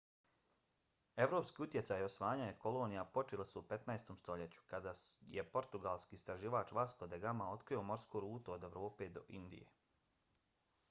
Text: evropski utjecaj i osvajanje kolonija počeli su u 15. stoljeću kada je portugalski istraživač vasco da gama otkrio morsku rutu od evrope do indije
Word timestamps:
evropski 1.23 1.61
utjecaj 1.65 1.99
i 2.03 2.03
osvajanje 2.05 2.55
kolonija 2.63 3.03
počeli 3.17 3.45
su 3.49 3.59
u 3.59 3.63
15. 3.73 4.09
stoljeću 4.21 4.63
kada 4.71 4.93
je 5.35 5.43
portugalski 5.57 6.17
istraživač 6.21 6.73
vasco 6.79 7.09
da 7.13 7.19
gama 7.25 7.51
otkrio 7.59 7.83
morsku 7.91 8.23
rutu 8.25 8.55
od 8.57 8.65
evrope 8.71 9.09
do 9.19 9.25
indije 9.41 9.69